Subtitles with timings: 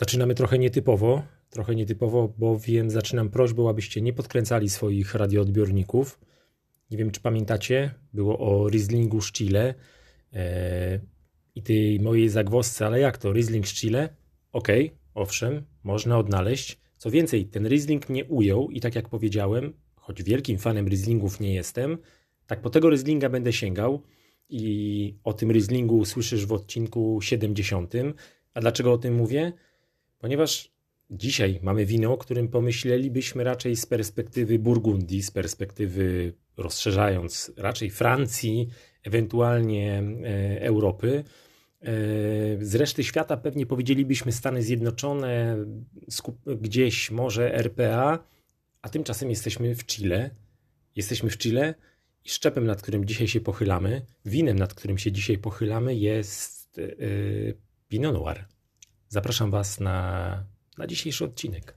[0.00, 6.20] Zaczynamy trochę nietypowo, trochę nietypowo, bowiem zaczynam prośbą, abyście nie podkręcali swoich radioodbiorników.
[6.90, 9.74] Nie wiem, czy pamiętacie, było o Rieslingu z Chile
[10.32, 11.00] e,
[11.54, 14.08] i tej mojej zagwozdce, ale jak to, Riesling z Chile?
[14.52, 16.78] Okej, okay, owszem, można odnaleźć.
[16.96, 21.54] Co więcej, ten Riesling mnie ujął i tak jak powiedziałem, choć wielkim fanem Rieslingów nie
[21.54, 21.98] jestem,
[22.46, 24.02] tak po tego Rieslinga będę sięgał
[24.48, 27.94] i o tym Rieslingu słyszysz w odcinku 70.
[28.54, 29.52] A dlaczego o tym mówię?
[30.20, 30.72] Ponieważ
[31.10, 38.68] dzisiaj mamy wino, o którym pomyślelibyśmy raczej z perspektywy Burgundii, z perspektywy rozszerzając raczej Francji,
[39.02, 41.24] ewentualnie e, Europy.
[41.80, 41.92] E,
[42.60, 45.56] z reszty świata pewnie powiedzielibyśmy Stany Zjednoczone,
[46.46, 48.24] gdzieś może RPA,
[48.82, 50.30] a tymczasem jesteśmy w Chile.
[50.96, 51.74] Jesteśmy w Chile
[52.24, 57.56] i szczepem, nad którym dzisiaj się pochylamy, winem, nad którym się dzisiaj pochylamy, jest yy,
[57.88, 58.44] Pinot Noir.
[59.12, 60.44] Zapraszam Was na,
[60.78, 61.74] na dzisiejszy odcinek.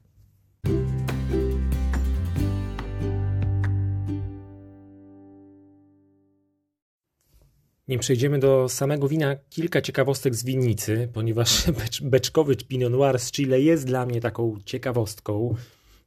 [7.87, 11.71] Nim przejdziemy do samego wina, kilka ciekawostek z winnicy, ponieważ
[12.01, 15.55] beczkowy Pinot Noir z Chile jest dla mnie taką ciekawostką.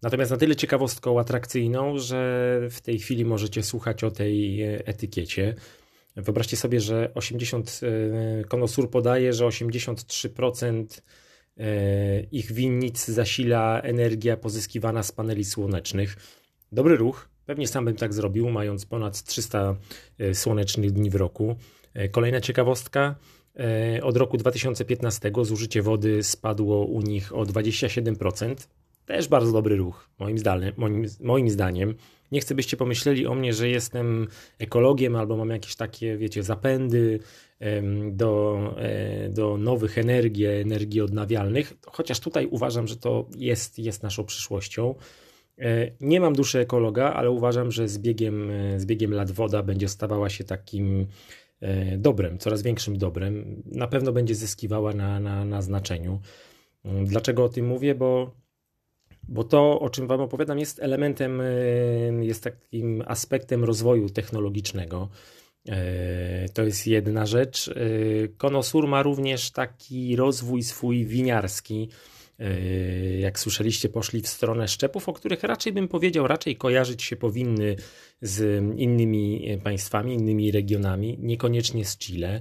[0.02, 5.54] Natomiast na tyle ciekawostką atrakcyjną, że w tej chwili możecie słuchać o tej etykiecie.
[6.16, 7.80] Wyobraźcie sobie, że 80
[8.48, 10.84] Konosur e, podaje, że 83%
[11.58, 16.16] e, ich winnic zasila energia pozyskiwana z paneli słonecznych.
[16.72, 17.28] Dobry ruch.
[17.46, 19.76] Pewnie sam bym tak zrobił, mając ponad 300
[20.18, 21.56] e, słonecznych dni w roku.
[22.10, 23.14] Kolejna ciekawostka.
[24.02, 28.54] Od roku 2015 zużycie wody spadło u nich o 27%.
[29.06, 30.72] Też bardzo dobry ruch, moim zdaniem.
[30.76, 31.94] Moim, moim zdaniem.
[32.32, 37.18] Nie chcę, byście pomyśleli o mnie, że jestem ekologiem albo mam jakieś takie, wiecie, zapędy
[38.10, 44.24] do, e, do nowych energii, energii odnawialnych, chociaż tutaj uważam, że to jest, jest naszą
[44.24, 44.94] przyszłością.
[45.58, 49.62] E, nie mam duszy ekologa, ale uważam, że z biegiem, e, z biegiem lat woda
[49.62, 51.06] będzie stawała się takim
[51.98, 53.62] dobrem, coraz większym dobrem.
[53.66, 56.20] Na pewno będzie zyskiwała na, na, na znaczeniu.
[56.84, 57.94] Dlaczego o tym mówię?
[57.94, 58.30] Bo
[59.28, 61.42] bo to, o czym Wam opowiadam, jest elementem,
[62.20, 65.08] jest takim aspektem rozwoju technologicznego.
[65.68, 67.70] Y, to jest jedna rzecz.
[68.36, 71.88] Konosur y, ma również taki rozwój swój winiarski.
[73.18, 77.76] Jak słyszeliście, poszli w stronę szczepów, o których raczej bym powiedział, raczej kojarzyć się powinny
[78.22, 82.40] z innymi państwami, innymi regionami, niekoniecznie z Chile.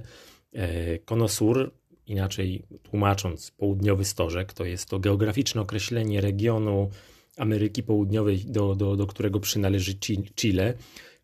[1.04, 1.70] Konosur
[2.06, 6.90] inaczej tłumacząc, południowy stożek, to jest to geograficzne określenie regionu
[7.36, 9.94] Ameryki Południowej, do, do, do którego przynależy
[10.36, 10.74] Chile.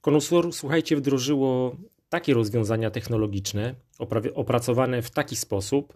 [0.01, 1.77] Konusur, słuchajcie, wdrożyło
[2.09, 3.75] takie rozwiązania technologiczne,
[4.35, 5.95] opracowane w taki sposób,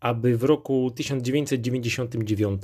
[0.00, 2.62] aby w roku 1999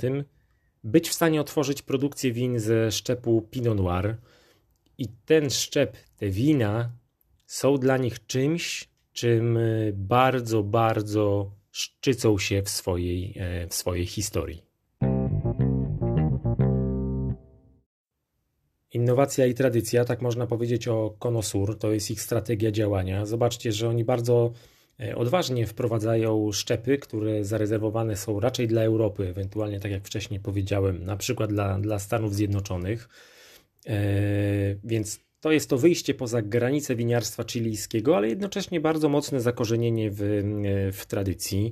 [0.83, 4.17] być w stanie otworzyć produkcję win ze szczepu Pinot Noir.
[4.97, 6.91] I ten szczep, te wina
[7.45, 9.61] są dla nich czymś, czym e,
[9.93, 14.63] bardzo, bardzo szczycą się w swojej, e, w swojej historii.
[18.91, 23.25] Innowacja i tradycja, tak można powiedzieć o Konosur, to jest ich strategia działania.
[23.25, 24.51] Zobaczcie, że oni bardzo
[24.99, 31.05] e, odważnie wprowadzają szczepy, które zarezerwowane są raczej dla Europy, ewentualnie, tak jak wcześniej powiedziałem,
[31.05, 33.09] na przykład dla, dla Stanów Zjednoczonych.
[34.83, 40.21] Więc to jest to wyjście poza granice winiarstwa chilijskiego, ale jednocześnie bardzo mocne zakorzenienie w,
[40.93, 41.71] w tradycji.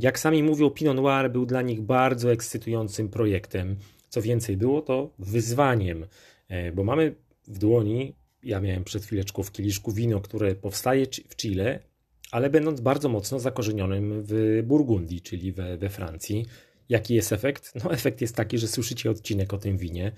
[0.00, 3.76] Jak sami mówią, Pinot Noir był dla nich bardzo ekscytującym projektem.
[4.08, 6.06] Co więcej, było to wyzwaniem,
[6.48, 7.14] e, bo mamy
[7.48, 11.80] w dłoni, ja miałem przed chwileczką w kieliszku wino, które powstaje w Chile,
[12.30, 16.46] ale będąc bardzo mocno zakorzenionym w Burgundii, czyli we, we Francji.
[16.88, 17.72] Jaki jest efekt?
[17.84, 20.12] No, efekt jest taki, że słyszycie odcinek o tym winie.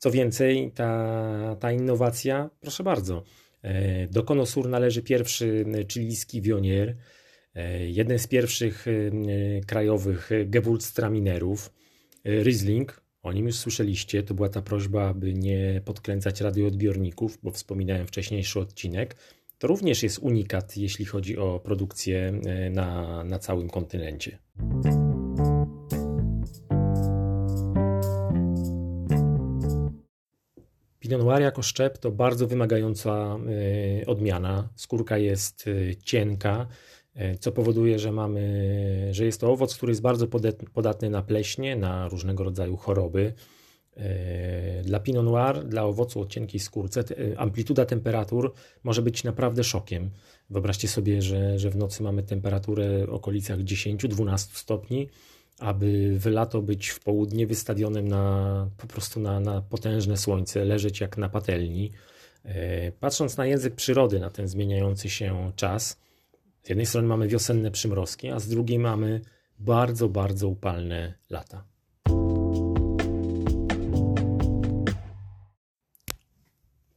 [0.00, 3.22] Co więcej, ta, ta innowacja, proszę bardzo,
[3.62, 6.96] e, do Konosur należy pierwszy chilijski wionier,
[7.54, 8.90] e, jeden z pierwszych e,
[9.66, 11.72] krajowych Gewurztraminerów,
[12.24, 18.06] Riesling, o nim już słyszeliście, to była ta prośba, aby nie podkręcać radioodbiorników, bo wspominałem
[18.06, 19.16] wcześniejszy odcinek.
[19.58, 24.38] To również jest unikat, jeśli chodzi o produkcję na, na całym kontynencie.
[31.10, 33.38] Pinot Noir jako szczep to bardzo wymagająca
[34.02, 34.68] y, odmiana.
[34.74, 36.66] Skórka jest y, cienka,
[37.16, 40.26] y, co powoduje, że mamy, że jest to owoc, który jest bardzo
[40.72, 43.34] podatny na pleśnie, na różnego rodzaju choroby.
[44.84, 47.04] Dla Pinot Noir, dla owocu o cienkiej skórce,
[47.36, 48.52] amplituda temperatur
[48.84, 50.10] może być naprawdę szokiem.
[50.50, 55.08] Wyobraźcie sobie, że, że w nocy mamy temperaturę w okolicach 10-12 stopni,
[55.60, 61.00] aby w lato być w południe wystawionym na, po prostu na, na potężne słońce, leżeć
[61.00, 61.92] jak na patelni.
[62.44, 65.98] E, patrząc na język przyrody, na ten zmieniający się czas,
[66.62, 69.20] z jednej strony mamy wiosenne przymrozki, a z drugiej mamy
[69.58, 71.64] bardzo, bardzo upalne lata.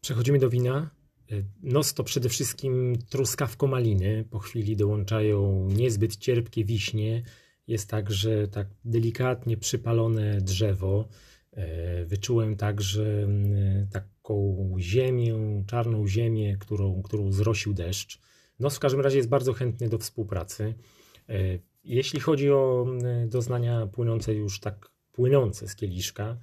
[0.01, 0.89] Przechodzimy do wina.
[1.31, 4.25] E, nos to przede wszystkim truskawko maliny.
[4.29, 7.23] Po chwili dołączają niezbyt cierpkie wiśnie.
[7.67, 11.07] Jest także tak delikatnie przypalone drzewo.
[11.51, 13.27] E, wyczułem także
[13.91, 18.19] taką ziemię, czarną ziemię, którą, którą zrosił deszcz.
[18.59, 20.73] Nos w każdym razie jest bardzo chętny do współpracy.
[21.29, 21.33] E,
[21.83, 22.87] jeśli chodzi o
[23.27, 26.37] doznania płynące już tak płynące z kieliszka,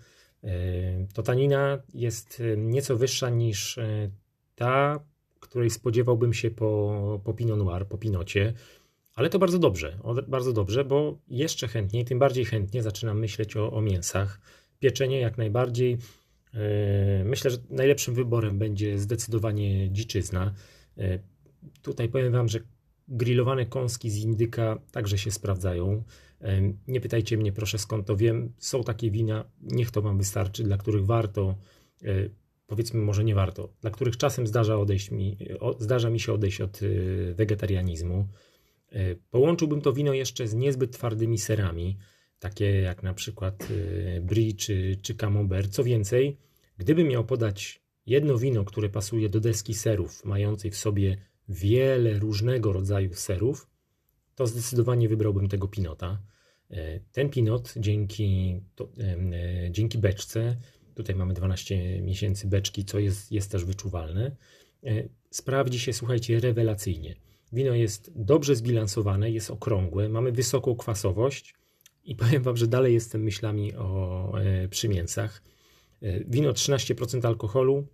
[1.15, 3.79] to tanina jest nieco wyższa niż
[4.55, 5.01] ta,
[5.41, 8.53] której spodziewałbym się po, po Pinot Noir, po Pinocie.
[9.21, 13.73] Ale to bardzo dobrze, bardzo dobrze, bo jeszcze chętniej, tym bardziej chętnie zaczynam myśleć o,
[13.73, 14.41] o mięsach.
[14.79, 15.99] Pieczenie jak najbardziej.
[16.55, 20.55] E, myślę, że najlepszym wyborem będzie zdecydowanie dziczyzna.
[20.99, 21.19] E,
[21.83, 22.61] tutaj powiem Wam, że
[23.09, 26.03] grillowane kąski z indyka także się sprawdzają.
[26.41, 28.53] E, nie pytajcie mnie proszę skąd to wiem.
[28.59, 31.55] Są takie wina, niech to Wam wystarczy, dla których warto
[32.67, 35.37] powiedzmy może nie warto, dla których czasem zdarza, odejść mi,
[35.79, 36.81] zdarza mi się odejść od
[37.35, 38.29] wegetarianizmu.
[38.93, 41.99] Y, połączyłbym to wino jeszcze z niezbyt twardymi serami,
[42.39, 45.71] takie jak na przykład y, brie czy, czy camembert.
[45.73, 46.39] Co więcej,
[46.79, 51.17] gdybym miał podać jedno wino, które pasuje do deski serów, mającej w sobie
[51.49, 53.71] wiele różnego rodzaju serów,
[54.35, 56.23] to zdecydowanie wybrałbym tego pinota.
[57.13, 58.89] Ten pinot dzięki, to,
[59.71, 60.57] dzięki beczce
[60.95, 64.37] Tutaj mamy 12 miesięcy beczki, co jest, jest też wyczuwalne.
[64.85, 67.15] E, sprawdzi się, słuchajcie, rewelacyjnie.
[67.53, 71.55] Wino jest dobrze zbilansowane, jest okrągłe, mamy wysoką kwasowość
[72.05, 75.43] i powiem Wam, że dalej jestem myślami o e, przy mięsach.
[76.03, 77.87] E, wino 13% alkoholu.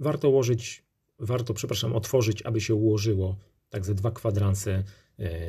[0.00, 0.84] Warto ułożyć,
[1.18, 3.36] warto, przepraszam, otworzyć, aby się ułożyło
[3.70, 4.84] tak ze dwa kwadranse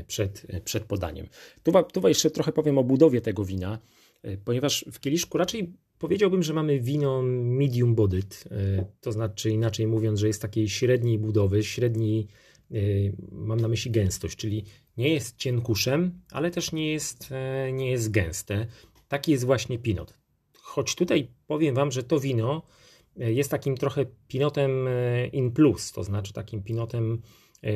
[0.07, 1.27] przed, przed podaniem.
[1.63, 3.79] Tu, tu jeszcze trochę powiem o budowie tego wina,
[4.45, 7.95] ponieważ w kieliszku raczej Powiedziałbym, że mamy wino medium
[8.51, 12.25] e, to znaczy inaczej mówiąc, że jest takiej średniej budowy, średniej, e,
[13.31, 14.63] mam na myśli gęstość, czyli
[14.97, 18.67] nie jest cienkuszem, ale też nie jest, e, nie jest gęste.
[19.07, 20.17] Taki jest właśnie pinot.
[20.53, 22.62] Choć tutaj powiem Wam, że to wino
[23.15, 24.71] jest takim trochę pinotem
[25.31, 27.21] in plus, to znaczy takim pinotem,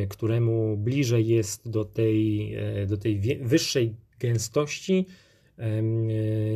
[0.09, 2.55] któremu bliżej jest do tej,
[2.87, 5.05] do tej wyższej gęstości,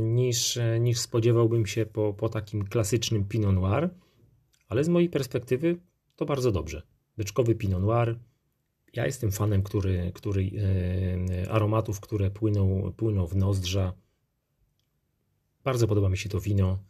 [0.01, 3.89] niż, niż spodziewałbym się po, po takim klasycznym Pinot Noir,
[4.68, 5.77] ale z mojej perspektywy
[6.15, 6.93] to bardzo dobrze.
[7.18, 8.19] Beczkowy Pinot Noir.
[8.94, 10.51] Ja jestem fanem który, który,
[11.50, 13.94] aromatów, które płyną, płyną w nozdrza.
[15.63, 16.83] Bardzo podoba mi się to wino.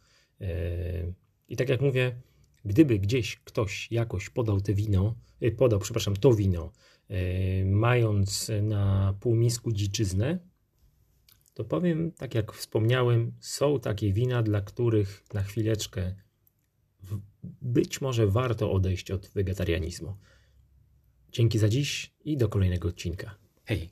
[1.48, 2.20] I tak jak mówię,
[2.64, 6.72] gdyby gdzieś ktoś jakoś podał te wino, e, podał, przepraszam, to wino,
[7.64, 10.38] mając na półmisku dziczyznę,
[11.54, 16.14] to powiem, tak jak wspomniałem, są takie wina, dla których na chwileczkę
[17.62, 20.16] być może warto odejść od wegetarianizmu.
[21.32, 23.34] Dzięki za dziś i do kolejnego odcinka.
[23.64, 23.90] Hej!